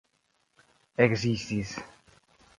ekzistis 1.03 1.71